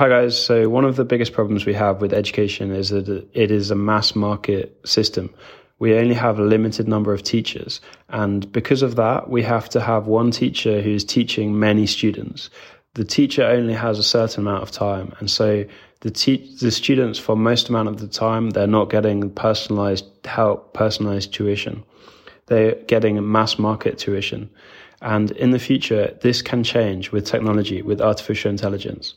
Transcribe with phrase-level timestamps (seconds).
[0.00, 0.42] Hi guys.
[0.42, 3.74] So one of the biggest problems we have with education is that it is a
[3.74, 5.28] mass market system.
[5.78, 9.80] We only have a limited number of teachers, and because of that, we have to
[9.82, 12.48] have one teacher who's teaching many students.
[12.94, 15.66] The teacher only has a certain amount of time, and so
[16.00, 20.72] the te- the students for most amount of the time they're not getting personalized help,
[20.72, 21.84] personalized tuition.
[22.46, 24.48] They're getting mass market tuition.
[25.02, 29.12] And in the future, this can change with technology, with artificial intelligence.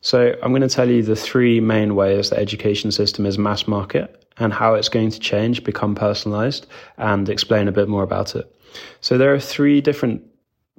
[0.00, 3.66] So I'm going to tell you the three main ways the education system is mass
[3.66, 8.36] market and how it's going to change, become personalized, and explain a bit more about
[8.36, 8.54] it.
[9.00, 10.22] So there are three different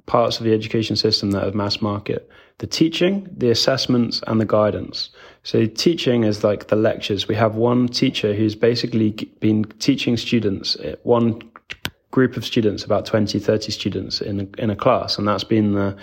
[0.06, 4.44] parts of the education system that are mass market the teaching, the assessments, and the
[4.44, 5.08] guidance.
[5.44, 7.26] So, teaching is like the lectures.
[7.26, 11.40] We have one teacher who's basically been teaching students, eh, one
[12.10, 15.72] group of students, about 20, 30 students in a, in a class, and that's been
[15.72, 15.96] the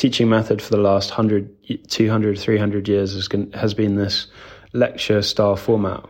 [0.00, 4.28] teaching method for the last 100, 200, 300 years has, has been this
[4.72, 6.02] lecture style format.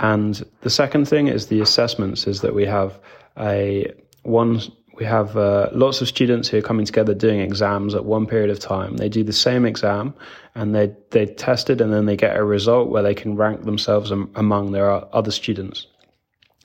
[0.00, 2.98] And the second thing is the assessments, is that we have
[3.38, 3.92] a
[4.24, 4.60] one
[4.96, 8.50] we have uh, lots of students who are coming together doing exams at one period
[8.50, 8.96] of time.
[8.96, 10.12] They do the same exam
[10.56, 13.62] and they they test it and then they get a result where they can rank
[13.62, 15.86] themselves among their other students.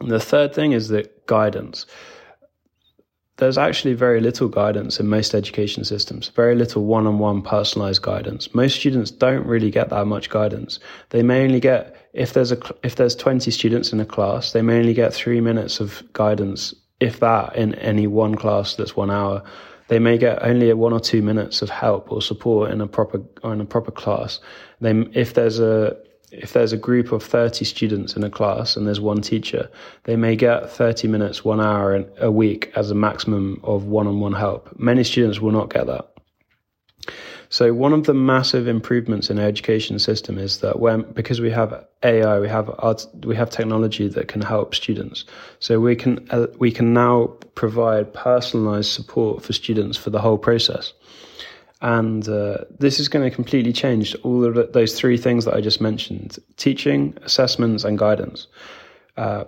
[0.01, 1.85] And the third thing is the guidance
[3.37, 8.03] there's actually very little guidance in most education systems, very little one on one personalized
[8.03, 8.53] guidance.
[8.53, 10.79] Most students don't really get that much guidance.
[11.09, 14.61] They may only get, if there's a, if there's 20 students in a class, they
[14.61, 19.09] may only get three minutes of guidance, if that, in any one class that's one
[19.09, 19.43] hour.
[19.87, 23.21] They may get only one or two minutes of help or support in a proper,
[23.43, 24.39] in a proper class.
[24.79, 25.97] They, if there's a,
[26.33, 29.69] if there's a group of 30 students in a class and there's one teacher,
[30.05, 34.19] they may get 30 minutes, one hour a week as a maximum of one on
[34.19, 34.77] one help.
[34.79, 36.09] Many students will not get that.
[37.49, 41.51] So one of the massive improvements in our education system is that when because we
[41.51, 42.67] have AI, we have
[43.23, 45.23] we have technology that can help students.
[45.59, 50.39] So we can uh, we can now provide personalized support for students for the whole
[50.39, 50.93] process.
[51.83, 55.59] And uh, this is going to completely change all of those three things that I
[55.59, 58.47] just mentioned teaching, assessments, and guidance.
[59.17, 59.43] Uh,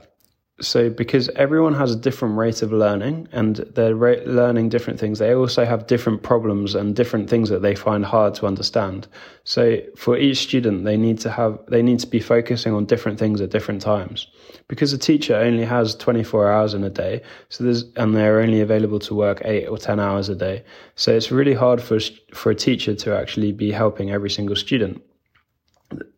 [0.61, 5.19] so, because everyone has a different rate of learning and they're re- learning different things,
[5.19, 9.05] they also have different problems and different things that they find hard to understand.
[9.43, 13.19] So, for each student, they need to have they need to be focusing on different
[13.19, 14.27] things at different times.
[14.69, 18.61] Because a teacher only has 24 hours in a day, so there's and they're only
[18.61, 20.63] available to work eight or 10 hours a day.
[20.95, 21.99] So, it's really hard for
[22.33, 25.01] for a teacher to actually be helping every single student.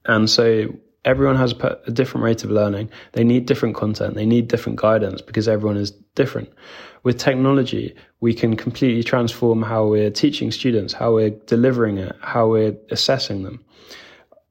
[0.06, 0.68] And so
[1.08, 1.54] everyone has
[1.88, 2.90] a different rate of learning.
[3.14, 4.16] They need different content.
[4.16, 6.52] They need different guidance because everyone is different.
[7.04, 12.50] With technology, we can completely transform how we're teaching students, how we're delivering it, how
[12.50, 13.64] we're assessing them.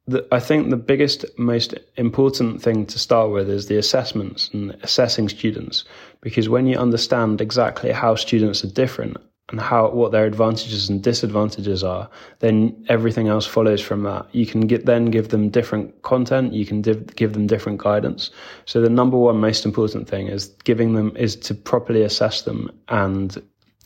[0.09, 4.71] The, I think the biggest, most important thing to start with is the assessments and
[4.83, 5.84] assessing students.
[6.22, 9.19] Because when you understand exactly how students are different
[9.51, 14.27] and how what their advantages and disadvantages are, then everything else follows from that.
[14.33, 16.53] You can get then give them different content.
[16.53, 18.31] You can div, give them different guidance.
[18.65, 22.71] So the number one most important thing is giving them is to properly assess them
[22.89, 23.41] and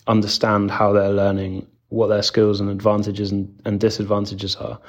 [0.06, 4.80] understand how they're learning, what their skills and advantages and, and disadvantages are.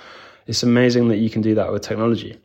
[0.47, 2.39] It's amazing that you can do that with technology.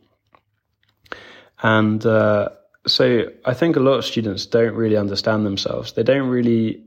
[1.63, 2.49] And uh,
[2.85, 5.93] so I think a lot of students don't really understand themselves.
[5.93, 6.83] They don't really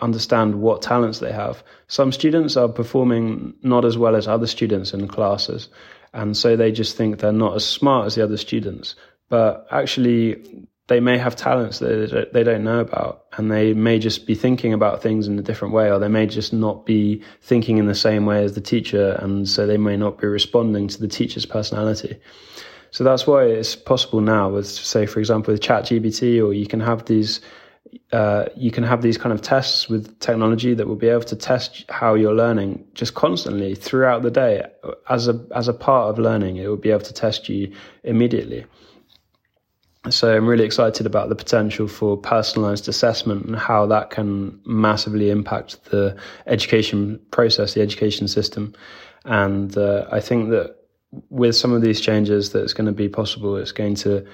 [0.00, 1.62] understand what talents they have.
[1.86, 5.68] Some students are performing not as well as other students in classes,
[6.12, 8.94] and so they just think they're not as smart as the other students.
[9.28, 14.26] But actually, they may have talents that they don't know about, and they may just
[14.26, 17.78] be thinking about things in a different way, or they may just not be thinking
[17.78, 21.00] in the same way as the teacher, and so they may not be responding to
[21.00, 22.18] the teacher's personality.
[22.90, 26.80] So that's why it's possible now with, say, for example, with ChatGPT, or you can
[26.80, 27.40] have these
[28.12, 31.36] uh, you can have these kind of tests with technology that will be able to
[31.36, 34.62] test how you're learning just constantly throughout the day
[35.08, 36.56] as a as a part of learning.
[36.56, 37.74] It will be able to test you
[38.04, 38.66] immediately.
[40.10, 45.30] So I'm really excited about the potential for personalized assessment and how that can massively
[45.30, 46.14] impact the
[46.46, 48.74] education process, the education system.
[49.24, 50.76] And uh, I think that
[51.30, 54.26] with some of these changes that it's going to be possible, it's going to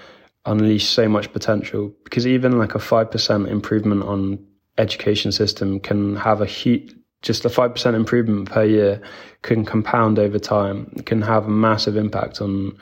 [0.46, 4.38] unleash so much potential because even like a 5% improvement on
[4.78, 9.02] education system can have a huge just a 5% improvement per year
[9.42, 12.76] can compound over time can have a massive impact on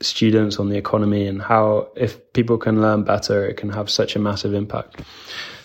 [0.00, 4.16] students on the economy and how if people can learn better it can have such
[4.16, 5.00] a massive impact.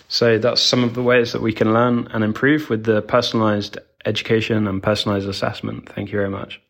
[0.08, 3.78] So that's some of the ways that we can learn and improve with the personalized
[4.04, 5.88] education and personalized assessment.
[5.88, 6.60] Thank you very much